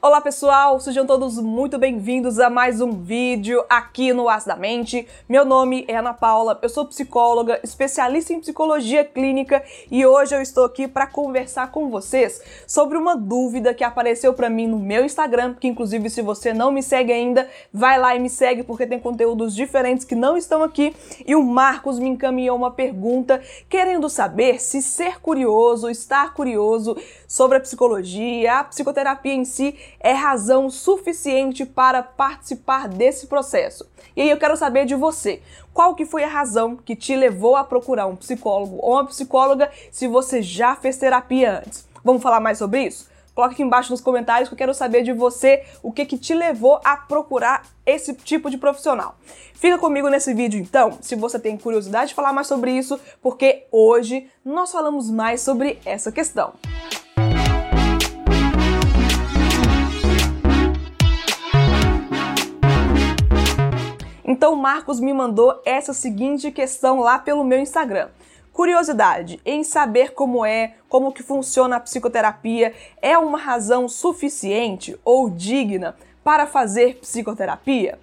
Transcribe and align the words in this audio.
Olá 0.00 0.20
pessoal, 0.20 0.78
sejam 0.78 1.04
todos 1.04 1.40
muito 1.40 1.76
bem-vindos 1.76 2.38
a 2.38 2.48
mais 2.48 2.80
um 2.80 2.92
vídeo 3.02 3.64
aqui 3.68 4.12
no 4.12 4.28
As 4.28 4.44
da 4.44 4.54
Mente. 4.54 5.08
Meu 5.28 5.44
nome 5.44 5.84
é 5.88 5.96
Ana 5.96 6.14
Paula, 6.14 6.56
eu 6.62 6.68
sou 6.68 6.86
psicóloga, 6.86 7.58
especialista 7.64 8.32
em 8.32 8.38
psicologia 8.38 9.04
clínica 9.04 9.60
e 9.90 10.06
hoje 10.06 10.36
eu 10.36 10.40
estou 10.40 10.64
aqui 10.64 10.86
para 10.86 11.08
conversar 11.08 11.72
com 11.72 11.90
vocês 11.90 12.40
sobre 12.64 12.96
uma 12.96 13.16
dúvida 13.16 13.74
que 13.74 13.82
apareceu 13.82 14.32
para 14.32 14.48
mim 14.48 14.68
no 14.68 14.78
meu 14.78 15.04
Instagram, 15.04 15.54
que 15.54 15.66
inclusive 15.66 16.08
se 16.08 16.22
você 16.22 16.54
não 16.54 16.70
me 16.70 16.80
segue 16.80 17.12
ainda, 17.12 17.48
vai 17.72 17.98
lá 17.98 18.14
e 18.14 18.20
me 18.20 18.30
segue 18.30 18.62
porque 18.62 18.86
tem 18.86 19.00
conteúdos 19.00 19.52
diferentes 19.52 20.04
que 20.04 20.14
não 20.14 20.36
estão 20.36 20.62
aqui. 20.62 20.94
E 21.26 21.34
o 21.34 21.42
Marcos 21.42 21.98
me 21.98 22.08
encaminhou 22.08 22.56
uma 22.56 22.70
pergunta 22.70 23.42
querendo 23.68 24.08
saber 24.08 24.60
se 24.60 24.80
ser 24.80 25.20
curioso, 25.20 25.90
estar 25.90 26.34
curioso 26.34 26.96
sobre 27.26 27.56
a 27.56 27.60
psicologia, 27.60 28.60
a 28.60 28.64
psicoterapia 28.64 29.34
em 29.34 29.44
si 29.44 29.74
é 30.00 30.12
razão 30.12 30.70
suficiente 30.70 31.64
para 31.64 32.02
participar 32.02 32.88
desse 32.88 33.26
processo. 33.26 33.88
E 34.16 34.22
aí 34.22 34.30
eu 34.30 34.36
quero 34.36 34.56
saber 34.56 34.84
de 34.84 34.94
você, 34.94 35.42
qual 35.72 35.94
que 35.94 36.04
foi 36.04 36.24
a 36.24 36.28
razão 36.28 36.76
que 36.76 36.96
te 36.96 37.14
levou 37.14 37.56
a 37.56 37.64
procurar 37.64 38.06
um 38.06 38.16
psicólogo 38.16 38.78
ou 38.82 38.92
uma 38.92 39.06
psicóloga 39.06 39.70
se 39.90 40.08
você 40.08 40.42
já 40.42 40.74
fez 40.74 40.96
terapia 40.96 41.62
antes? 41.64 41.86
Vamos 42.04 42.22
falar 42.22 42.40
mais 42.40 42.58
sobre 42.58 42.84
isso? 42.84 43.08
Coloque 43.38 43.54
aqui 43.54 43.62
embaixo 43.62 43.92
nos 43.92 44.00
comentários 44.00 44.48
que 44.48 44.54
eu 44.54 44.58
quero 44.58 44.74
saber 44.74 45.04
de 45.04 45.12
você 45.12 45.64
o 45.80 45.92
que, 45.92 46.04
que 46.04 46.18
te 46.18 46.34
levou 46.34 46.80
a 46.82 46.96
procurar 46.96 47.62
esse 47.86 48.12
tipo 48.12 48.50
de 48.50 48.58
profissional. 48.58 49.14
Fica 49.54 49.78
comigo 49.78 50.08
nesse 50.08 50.34
vídeo 50.34 50.58
então, 50.58 50.98
se 51.00 51.14
você 51.14 51.38
tem 51.38 51.56
curiosidade 51.56 52.08
de 52.08 52.14
falar 52.16 52.32
mais 52.32 52.48
sobre 52.48 52.72
isso, 52.72 52.98
porque 53.22 53.66
hoje 53.70 54.28
nós 54.44 54.72
falamos 54.72 55.08
mais 55.08 55.40
sobre 55.40 55.78
essa 55.84 56.10
questão. 56.10 56.54
Então 64.30 64.54
Marcos 64.54 65.00
me 65.00 65.10
mandou 65.14 65.58
essa 65.64 65.94
seguinte 65.94 66.52
questão 66.52 67.00
lá 67.00 67.18
pelo 67.18 67.42
meu 67.42 67.58
Instagram. 67.58 68.10
Curiosidade 68.52 69.40
em 69.42 69.64
saber 69.64 70.12
como 70.12 70.44
é, 70.44 70.74
como 70.86 71.12
que 71.12 71.22
funciona 71.22 71.76
a 71.76 71.80
psicoterapia 71.80 72.74
é 73.00 73.16
uma 73.16 73.38
razão 73.38 73.88
suficiente 73.88 74.94
ou 75.02 75.30
digna 75.30 75.96
para 76.22 76.46
fazer 76.46 76.98
psicoterapia? 76.98 77.98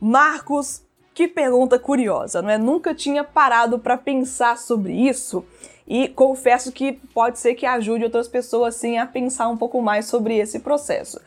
Marcos, 0.00 0.82
que 1.14 1.28
pergunta 1.28 1.78
curiosa, 1.78 2.42
não 2.42 2.50
é? 2.50 2.58
Nunca 2.58 2.92
tinha 2.92 3.22
parado 3.22 3.78
para 3.78 3.96
pensar 3.96 4.58
sobre 4.58 4.92
isso 4.92 5.44
e 5.86 6.08
confesso 6.08 6.72
que 6.72 6.94
pode 7.14 7.38
ser 7.38 7.54
que 7.54 7.64
ajude 7.64 8.02
outras 8.02 8.26
pessoas 8.26 8.74
sim 8.74 8.98
a 8.98 9.06
pensar 9.06 9.46
um 9.46 9.56
pouco 9.56 9.80
mais 9.80 10.06
sobre 10.06 10.36
esse 10.36 10.58
processo. 10.58 11.20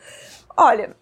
Olha, 0.54 0.94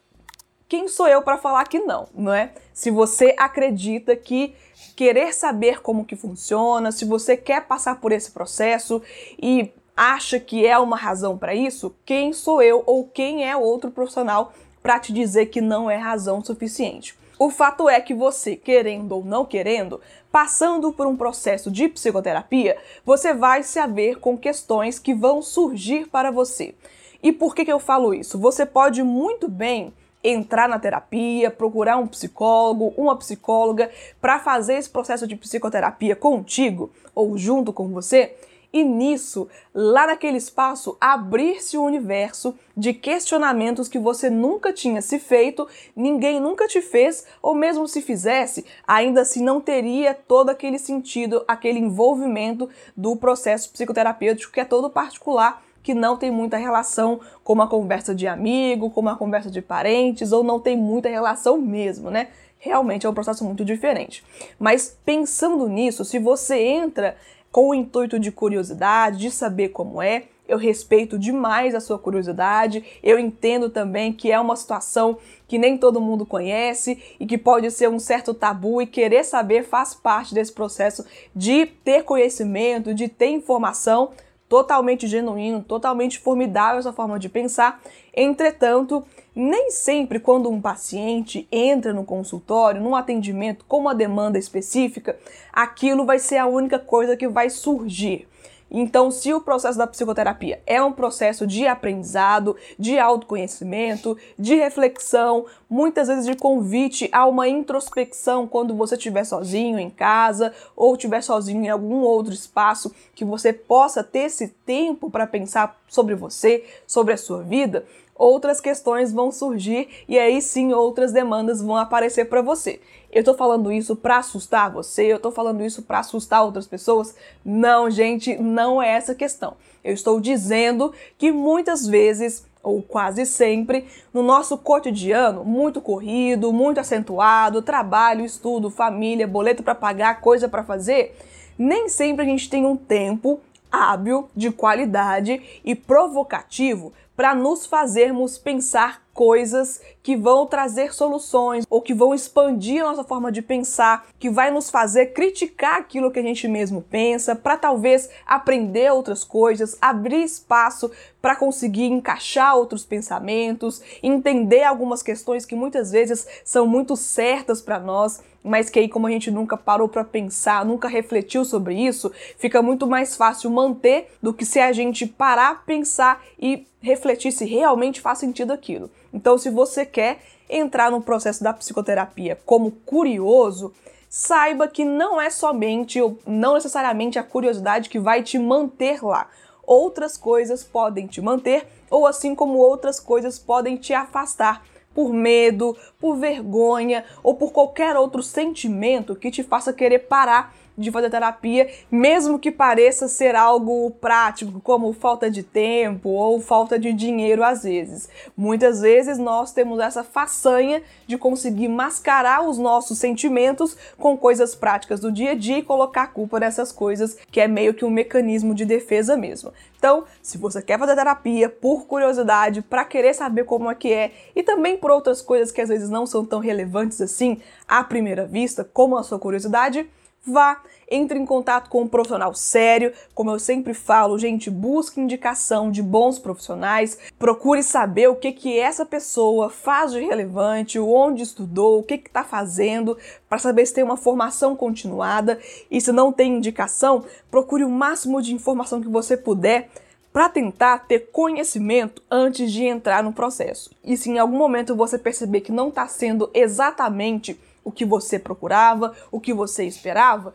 quem 0.73 0.89
sou 0.89 1.07
eu 1.07 1.21
para 1.21 1.37
falar 1.37 1.67
que 1.67 1.81
não, 1.81 2.09
não 2.15 2.33
é? 2.33 2.51
Se 2.73 2.91
você 2.91 3.35
acredita 3.37 4.17
que 4.17 4.55
querer 4.97 5.35
saber 5.35 5.83
como 5.83 6.07
que 6.07 6.17
funciona, 6.17 6.91
se 6.91 7.05
você 7.05 7.37
quer 7.37 7.67
passar 7.67 8.01
por 8.01 8.11
esse 8.11 8.31
processo 8.31 9.03
e 9.39 9.71
acha 9.95 10.41
que 10.41 10.67
é 10.67 10.79
uma 10.79 10.97
razão 10.97 11.37
para 11.37 11.55
isso, 11.55 11.95
quem 12.07 12.33
sou 12.33 12.63
eu 12.63 12.83
ou 12.87 13.07
quem 13.07 13.47
é 13.47 13.55
outro 13.55 13.91
profissional 13.91 14.55
para 14.83 14.99
te 14.99 15.13
dizer 15.13 15.51
que 15.51 15.61
não 15.61 15.91
é 15.91 15.97
razão 15.97 16.43
suficiente? 16.43 17.15
O 17.39 17.51
fato 17.51 17.87
é 17.87 18.01
que 18.01 18.15
você, 18.15 18.57
querendo 18.57 19.13
ou 19.13 19.23
não 19.23 19.45
querendo, 19.45 20.01
passando 20.31 20.91
por 20.91 21.07
um 21.07 21.19
processo 21.19 21.71
de 21.71 21.87
psicoterapia, 21.87 22.79
você 23.05 23.35
vai 23.35 23.63
se 23.63 23.79
haver 23.79 24.19
com 24.21 24.39
questões 24.39 24.99
que 24.99 25.13
vão 25.13 25.43
surgir 25.43 26.09
para 26.09 26.31
você. 26.31 26.75
E 27.23 27.31
por 27.31 27.55
que, 27.55 27.63
que 27.63 27.73
eu 27.73 27.79
falo 27.79 28.15
isso? 28.15 28.39
Você 28.39 28.65
pode 28.65 29.03
muito 29.03 29.49
bem 29.49 29.93
entrar 30.23 30.69
na 30.69 30.79
terapia, 30.79 31.51
procurar 31.51 31.97
um 31.97 32.07
psicólogo, 32.07 32.95
uma 32.97 33.17
psicóloga 33.17 33.91
para 34.21 34.39
fazer 34.39 34.75
esse 34.75 34.91
processo 34.91 35.27
de 35.27 35.37
psicoterapia 35.37 36.15
contigo 36.15 36.91
ou 37.15 37.37
junto 37.37 37.73
com 37.73 37.89
você. 37.89 38.35
E 38.73 38.83
nisso, 38.83 39.49
lá 39.75 40.07
naquele 40.07 40.39
espaço, 40.39 40.97
abrir-se 40.99 41.77
o 41.77 41.83
universo 41.83 42.55
de 42.75 42.95
questionamentos 42.95 43.87
que 43.87 43.99
você 43.99 44.31
nunca 44.31 44.73
tinha 44.73 45.03
se 45.03 45.19
feito, 45.19 45.69
ninguém 45.95 46.41
nunca 46.41 46.67
te 46.67 46.81
fez, 46.81 47.27
ou 47.43 47.55
mesmo 47.55 47.87
se 47.87 48.01
fizesse, 48.01 48.65
ainda 48.89 49.21
assim 49.21 49.45
não 49.45 49.61
teria 49.61 50.15
todo 50.15 50.49
aquele 50.49 50.79
sentido, 50.79 51.45
aquele 51.47 51.81
envolvimento 51.81 52.67
do 52.97 53.15
processo 53.15 53.71
psicoterapêutico 53.71 54.55
que 54.55 54.61
é 54.61 54.65
todo 54.65 54.89
particular 54.89 55.63
que 55.83 55.95
não 55.95 56.17
tem 56.17 56.31
muita 56.31 56.57
relação 56.57 57.21
com 57.43 57.53
uma 57.53 57.67
conversa 57.67 58.15
de 58.15 58.27
amigo, 58.27 58.91
com 58.91 59.01
uma 59.01 59.17
conversa 59.17 59.51
de 59.51 59.61
parentes, 59.61 60.33
ou 60.33 60.45
não 60.45 60.61
tem 60.61 60.77
muita 60.77 61.09
relação 61.09 61.59
mesmo, 61.59 62.11
né? 62.11 62.29
Realmente 62.59 63.07
é 63.07 63.11
um 63.11 63.15
processo 63.15 63.45
muito 63.45 63.65
diferente. 63.65 64.25
Mas 64.59 64.97
pensando 65.05 65.69
nisso, 65.69 66.05
se 66.05 66.19
você 66.19 66.61
entra 66.61 67.17
com 67.51 67.69
o 67.69 67.75
intuito 67.75 68.19
de 68.19 68.33
curiosidade, 68.33 69.19
de 69.19 69.31
saber 69.31 69.71
como 69.71 70.01
é, 70.01 70.25
eu 70.49 70.59
respeito 70.59 71.19
demais 71.19 71.75
a 71.75 71.81
sua 71.81 71.99
curiosidade. 71.99 72.85
Eu 73.03 73.19
entendo 73.19 73.71
também 73.71 74.13
que 74.13 74.31
é 74.31 74.39
uma 74.39 74.57
situação 74.57 75.17
que 75.47 75.59
nem 75.59 75.79
todo 75.79 76.01
mundo 76.01 76.27
conhece 76.27 77.01
e 77.19 77.27
que 77.27 77.39
pode 77.39 77.71
ser 77.71 77.89
um 77.89 77.99
certo 77.99 78.35
tabu 78.35 78.83
e 78.83 78.87
querer 78.87 79.25
saber 79.25 79.65
faz 79.65 79.95
parte 79.95 80.35
desse 80.35 80.53
processo 80.53 81.05
de 81.35 81.67
ter 81.67 82.05
conhecimento, 82.05 82.95
de 82.95 83.09
ter 83.09 83.29
informação 83.29 84.11
totalmente 84.53 85.07
genuíno, 85.07 85.63
totalmente 85.63 86.19
formidável 86.19 86.79
essa 86.79 86.93
forma 86.93 87.19
de 87.19 87.31
pensar. 87.31 87.81
Entretanto, 88.15 89.03
nem 89.35 89.71
sempre 89.71 90.21
quando 90.21 90.51
um 90.51 90.61
paciente 90.61 91.49
entra 91.51 91.95
no 91.95 92.05
consultório, 92.05 92.79
num 92.79 92.95
atendimento 92.95 93.65
com 93.67 93.79
uma 93.79 93.95
demanda 93.95 94.39
específica, 94.39 95.19
aquilo 95.51 96.05
vai 96.05 96.19
ser 96.19 96.37
a 96.37 96.45
única 96.45 96.79
coisa 96.79 97.17
que 97.17 97.27
vai 97.27 97.49
surgir. 97.49 98.29
Então, 98.75 99.11
se 99.11 99.35
o 99.35 99.41
processo 99.41 99.77
da 99.77 99.87
psicoterapia 99.87 100.63
é 100.67 100.83
um 100.83 100.93
processo 100.93 101.47
de 101.47 101.67
aprendizado, 101.67 102.57
de 102.79 102.99
autoconhecimento, 102.99 104.17
de 104.39 104.55
reflexão, 104.55 105.45
muitas 105.69 106.09
vezes 106.09 106.25
de 106.25 106.35
convite 106.35 107.07
a 107.13 107.27
uma 107.27 107.47
introspecção 107.47 108.47
quando 108.47 108.75
você 108.75 108.95
estiver 108.95 109.25
sozinho 109.25 109.79
em 109.79 109.91
casa 109.91 110.55
ou 110.75 110.95
estiver 110.95 111.23
sozinho 111.23 111.63
em 111.63 111.69
algum 111.69 112.01
outro 112.01 112.33
espaço, 112.33 112.91
que 113.15 113.27
você 113.27 113.53
possa 113.53 114.03
ter 114.03 114.21
esse 114.21 114.49
tempo 114.49 115.11
para 115.11 115.27
pensar 115.27 115.79
sobre 115.87 116.15
você, 116.15 116.65
sobre 116.87 117.13
a 117.13 117.19
sua 117.19 117.43
vida, 117.43 117.85
outras 118.15 118.61
questões 118.61 119.13
vão 119.13 119.33
surgir 119.33 119.89
e 120.09 120.19
aí 120.19 120.41
sim 120.41 120.73
outras 120.73 121.13
demandas 121.13 121.61
vão 121.61 121.77
aparecer 121.77 122.27
para 122.27 122.43
você. 122.43 122.81
Eu 123.11 123.23
tô 123.23 123.35
falando 123.35 123.71
isso 123.71 123.95
para 123.95 124.19
assustar 124.19 124.71
você? 124.71 125.05
Eu 125.05 125.19
tô 125.19 125.31
falando 125.31 125.63
isso 125.63 125.83
para 125.83 125.99
assustar 125.99 126.45
outras 126.45 126.67
pessoas? 126.67 127.15
Não, 127.45 127.91
gente, 127.91 128.37
não 128.37 128.83
é 128.83 128.91
essa 128.91 129.15
questão. 129.15 129.55
Eu 129.85 129.93
estou 129.93 130.21
dizendo 130.21 130.93
que 131.19 131.31
muitas 131.31 131.87
vezes 131.87 132.45
ou 132.63 132.81
quase 132.81 133.27
sempre, 133.27 133.87
no 134.15 134.23
nosso 134.23 134.57
cotidiano, 134.57 135.45
muito 135.45 135.81
corrido, 135.81 136.53
muito 136.53 136.79
acentuado, 136.79 137.61
trabalho, 137.61 138.25
estudo, 138.25 138.71
família, 138.71 139.27
boleto 139.27 139.63
para 139.63 139.75
pagar, 139.75 140.21
coisa 140.21 140.49
para 140.49 140.63
fazer, 140.63 141.17
nem 141.59 141.89
sempre 141.89 142.23
a 142.23 142.29
gente 142.29 142.49
tem 142.49 142.65
um 142.65 142.77
tempo 142.77 143.41
hábil, 143.71 144.29
de 144.37 144.51
qualidade 144.53 145.43
e 145.65 145.75
provocativo 145.75 146.93
para 147.17 147.35
nos 147.35 147.67
fazermos 147.67 148.39
pensar 148.39 149.03
coisas 149.13 149.81
que 150.03 150.17
vão 150.17 150.47
trazer 150.47 150.95
soluções 150.95 151.67
ou 151.69 151.83
que 151.83 151.93
vão 151.93 152.15
expandir 152.15 152.83
a 152.83 152.89
nossa 152.89 153.05
forma 153.05 153.31
de 153.31 153.43
pensar, 153.43 154.07
que 154.19 154.31
vai 154.31 154.51
nos 154.51 154.71
fazer 154.71 155.13
criticar 155.13 155.77
aquilo 155.77 156.11
que 156.11 156.19
a 156.19 156.23
gente 156.23 156.49
mesmo 156.49 156.83
pensa, 156.83 157.37
para 157.37 157.57
talvez 157.57 158.09
aprender 158.27 158.91
outras 158.91 159.23
coisas, 159.23 159.77
abrir 159.81 160.25
espaço 160.25 160.91
para 161.21 161.37
conseguir 161.37 161.85
encaixar 161.85 162.57
outros 162.57 162.85
pensamentos, 162.85 163.83
entender 164.03 164.65
algumas 164.65 165.03
questões 165.03 165.45
que 165.45 165.55
muitas 165.55 165.91
vezes 165.93 166.27
são 166.45 166.67
muito 166.67 166.97
certas 166.97 167.61
para 167.61 167.79
nós, 167.79 168.21
mas 168.43 168.69
que 168.69 168.79
aí 168.79 168.89
como 168.89 169.07
a 169.07 169.11
gente 169.11 169.31
nunca 169.31 169.57
parou 169.57 169.89
para 169.89 170.05
pensar, 170.05 170.65
nunca 170.65 170.89
refletiu 170.89 171.45
sobre 171.45 171.75
isso, 171.75 172.11
fica 172.39 172.61
muito 172.61 172.87
mais 172.87 173.15
fácil 173.15 173.51
manter 173.51 174.09
do 174.21 174.33
que 174.33 174.45
se 174.45 174.59
a 174.59 174.73
gente 174.73 175.07
parar, 175.07 175.65
pensar 175.65 176.25
e 176.41 176.67
refletir 176.83 177.33
se 177.33 177.45
realmente 177.45 178.01
faz 178.01 178.19
sentido 178.19 178.53
aquilo. 178.53 178.91
Então, 179.13 179.39
se 179.39 179.49
você 179.49 179.87
quer 179.87 180.21
entrar 180.49 180.91
no 180.91 181.01
processo 181.01 181.43
da 181.43 181.53
psicoterapia 181.53 182.39
como 182.45 182.71
curioso, 182.71 183.73
saiba 184.09 184.69
que 184.69 184.85
não 184.85 185.21
é 185.21 185.31
somente 185.31 186.01
ou 186.01 186.19
não 186.27 186.55
necessariamente 186.55 187.19
a 187.19 187.23
curiosidade 187.23 187.89
que 187.89 187.99
vai 187.99 188.23
te 188.23 188.39
manter 188.39 189.03
lá. 189.03 189.29
Outras 189.65 190.19
coisas 190.19 190.63
podem 190.63 191.07
te 191.07 191.21
manter, 191.21 191.67
ou 191.89 192.07
assim 192.07 192.35
como 192.35 192.59
outras 192.59 193.01
coisas 193.01 193.39
podem 193.39 193.77
te 193.77 193.95
afastar 193.95 194.63
por 194.95 195.13
medo, 195.13 195.77
por 195.99 196.17
vergonha 196.17 197.05
ou 197.23 197.35
por 197.35 197.53
qualquer 197.53 197.97
outro 197.97 198.23
sentimento 198.23 199.17
que 199.17 199.31
te 199.31 199.43
faça 199.43 199.73
querer 199.73 200.01
parar 200.01 200.55
de 200.77 200.91
fazer 200.91 201.11
terapia, 201.11 201.69
mesmo 201.91 202.39
que 202.39 202.51
pareça 202.51 203.09
ser 203.09 203.35
algo 203.35 203.91
prático, 204.01 204.61
como 204.61 204.93
falta 204.93 205.31
de 205.31 205.43
tempo 205.43 206.09
ou 206.09 206.41
falta 206.41 206.79
de 206.79 206.93
dinheiro 206.93 207.43
às 207.43 207.63
vezes. 207.63 208.09
Muitas 208.37 208.81
vezes 208.81 209.19
nós 209.19 209.53
temos 209.53 209.79
essa 209.79 210.03
façanha 210.03 210.83
de 211.07 211.19
conseguir 211.19 211.69
mascarar 211.69 212.43
os 212.43 212.59
nossos 212.59 212.99
sentimentos 212.99 213.77
com 213.99 214.17
coisas 214.17 214.55
práticas 214.55 215.01
do 215.01 215.13
dia 215.13 215.33
a 215.33 215.35
dia 215.35 215.59
e 215.59 215.63
colocar 215.63 216.03
a 216.05 216.07
culpa 216.09 216.41
nessas 216.41 216.73
coisas, 216.73 217.17
que 217.31 217.41
é 217.41 217.49
meio 217.49 217.75
que 217.75 217.85
um 217.85 217.91
mecanismo 217.91 218.55
de 218.55 218.65
defesa 218.65 219.17
mesmo. 219.17 219.53
Então, 219.83 220.05
se 220.23 220.39
você 220.39 220.63
quer 220.63 220.79
fazer 220.79 220.95
terapia 220.95 221.49
por 221.49 221.87
curiosidade, 221.87 222.63
para 222.63 222.85
querer 222.85 223.15
saber 223.15 223.45
como 223.45 223.69
é 223.69 223.75
que 223.75 223.93
é 223.93 224.13
e 224.35 224.41
também 224.41 224.77
por 224.77 224.93
outras 224.93 225.21
coisas 225.21 225.51
que 225.51 225.61
às 225.61 225.69
vezes 225.69 225.91
não 225.91 226.07
são 226.07 226.25
tão 226.25 226.39
relevantes 226.39 227.01
assim 227.01 227.41
à 227.67 227.83
primeira 227.83 228.25
vista, 228.25 228.63
como 228.63 228.97
a 228.97 229.03
sua 229.03 229.19
curiosidade, 229.19 229.85
vá, 230.25 230.61
entre 230.91 231.19
em 231.19 231.27
contato 231.27 231.69
com 231.69 231.83
um 231.83 231.89
profissional 231.89 232.35
sério. 232.35 232.93
Como 233.15 233.31
eu 233.31 233.39
sempre 233.39 233.75
falo, 233.75 234.19
gente, 234.19 234.51
busque 234.51 235.01
indicação 235.01 235.71
de 235.71 235.83
bons 235.83 236.19
profissionais, 236.19 236.99
procure 237.19 237.63
saber 237.63 238.09
o 238.09 238.17
que 238.17 238.33
que 238.33 238.59
essa 238.59 238.85
pessoa 238.85 239.51
faz 239.51 239.93
de 239.93 240.01
relevante, 240.01 240.79
onde 240.79 241.23
estudou, 241.23 241.81
o 241.81 241.83
que 241.83 241.99
que 241.99 242.09
está 242.09 242.23
fazendo, 242.23 242.97
para 243.29 243.39
saber 243.39 243.67
se 243.67 243.75
tem 243.75 243.85
uma 243.85 243.97
formação 243.97 244.55
continuada 244.55 245.39
e 245.71 245.81
se 245.81 245.93
não 245.93 246.13
tem 246.13 246.37
indicação, 246.37 247.05
procure 247.31 247.65
o 247.65 247.71
máximo 247.71 248.21
de 248.23 248.35
informação 248.35 248.81
que 248.81 248.89
você 248.89 249.17
puder 249.17 249.71
para 250.13 250.29
tentar 250.29 250.81
ter 250.81 251.09
conhecimento 251.11 252.03
antes 252.11 252.53
de 252.53 252.65
entrar 252.65 253.03
no 253.03 253.15
processo. 253.15 253.71
E 253.83 253.97
se 253.97 254.11
em 254.11 254.19
algum 254.19 254.37
momento 254.37 254.77
você 254.77 254.99
perceber 254.99 255.41
que 255.41 255.51
não 255.51 255.71
está 255.71 255.89
sendo 255.89 256.31
exatamente 256.35 257.41
o 257.65 257.71
que 257.73 257.85
você 257.85 258.19
procurava, 258.19 258.95
o 259.11 259.21
que 259.21 259.33
você 259.33 259.65
esperava, 259.65 260.35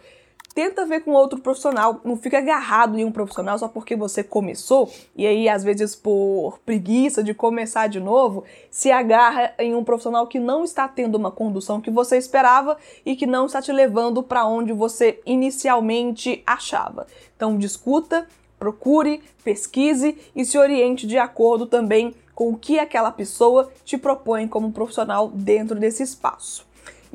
tenta 0.58 0.88
ver 0.88 1.02
com 1.02 1.12
outro 1.12 1.40
profissional, 1.40 2.02
não 2.04 2.18
fica 2.18 2.40
agarrado 2.40 2.98
em 2.98 3.06
um 3.06 3.12
profissional 3.12 3.60
só 3.60 3.68
porque 3.68 3.96
você 3.96 4.24
começou 4.24 4.92
e 5.16 5.28
aí 5.28 5.48
às 5.48 5.64
vezes 5.64 5.96
por 5.96 6.58
preguiça 6.66 7.22
de 7.24 7.32
começar 7.32 7.86
de 7.86 8.00
novo, 8.00 8.44
se 8.72 8.90
agarra 8.92 9.54
em 9.60 9.76
um 9.76 9.84
profissional 9.84 10.26
que 10.26 10.40
não 10.40 10.64
está 10.64 10.88
tendo 10.88 11.14
uma 11.14 11.30
condução 11.30 11.80
que 11.80 11.92
você 11.92 12.18
esperava 12.18 12.76
e 13.06 13.16
que 13.16 13.28
não 13.28 13.46
está 13.46 13.62
te 13.62 13.72
levando 13.72 14.24
para 14.24 14.48
onde 14.48 14.74
você 14.74 15.20
inicialmente 15.28 16.42
achava. 16.44 17.06
Então 17.36 17.56
discuta, 17.56 18.28
procure, 18.58 19.22
pesquise 19.44 20.18
e 20.36 20.44
se 20.44 20.58
oriente 20.58 21.06
de 21.06 21.20
acordo 21.20 21.68
também 21.68 22.16
com 22.34 22.50
o 22.50 22.58
que 22.58 22.80
aquela 22.80 23.12
pessoa 23.12 23.72
te 23.86 23.96
propõe 23.96 24.48
como 24.48 24.72
profissional 24.72 25.28
dentro 25.28 25.80
desse 25.80 26.02
espaço. 26.02 26.67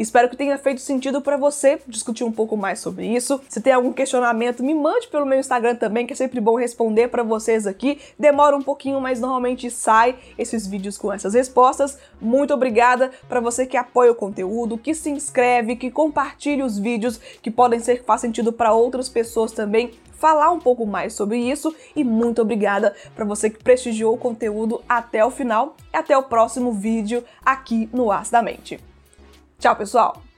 Espero 0.02 0.28
que 0.28 0.36
tenha 0.36 0.58
feito 0.58 0.80
sentido 0.80 1.20
para 1.20 1.36
você 1.36 1.80
discutir 1.86 2.24
um 2.24 2.32
pouco 2.32 2.56
mais 2.56 2.80
sobre 2.80 3.06
isso. 3.06 3.40
Se 3.48 3.60
tem 3.60 3.72
algum 3.72 3.92
questionamento, 3.92 4.60
me 4.60 4.74
mande 4.74 5.06
pelo 5.06 5.24
meu 5.24 5.38
Instagram 5.38 5.76
também, 5.76 6.04
que 6.04 6.12
é 6.12 6.16
sempre 6.16 6.40
bom 6.40 6.56
responder 6.56 7.06
para 7.06 7.22
vocês 7.22 7.68
aqui. 7.68 8.00
Demora 8.18 8.56
um 8.56 8.62
pouquinho, 8.62 9.00
mas 9.00 9.20
normalmente 9.20 9.70
sai 9.70 10.16
esses 10.36 10.66
vídeos 10.66 10.98
com 10.98 11.12
essas 11.12 11.34
respostas. 11.34 11.96
Muito 12.20 12.52
obrigada 12.52 13.12
para 13.28 13.38
você 13.38 13.64
que 13.64 13.76
apoia 13.76 14.10
o 14.10 14.16
conteúdo, 14.16 14.76
que 14.76 14.92
se 14.92 15.08
inscreve, 15.08 15.76
que 15.76 15.88
compartilha 15.88 16.66
os 16.66 16.80
vídeos 16.80 17.20
que 17.40 17.48
podem 17.48 17.78
ser 17.78 18.00
que 18.00 18.04
faz 18.04 18.22
sentido 18.22 18.52
para 18.52 18.72
outras 18.72 19.08
pessoas 19.08 19.52
também 19.52 19.92
falar 20.14 20.50
um 20.50 20.58
pouco 20.58 20.84
mais 20.84 21.14
sobre 21.14 21.38
isso 21.38 21.72
e 21.94 22.02
muito 22.02 22.42
obrigada 22.42 22.92
para 23.14 23.24
você 23.24 23.48
que 23.48 23.62
prestigiou 23.62 24.14
o 24.14 24.18
conteúdo 24.18 24.82
até 24.88 25.24
o 25.24 25.30
final 25.30 25.76
e 25.94 25.96
até 25.96 26.18
o 26.18 26.24
próximo 26.24 26.72
vídeo 26.72 27.22
aqui 27.44 27.88
no 27.92 28.10
As 28.10 28.30
da 28.30 28.42
Mente. 28.42 28.91
Tchau, 29.62 29.76
pessoal! 29.76 30.31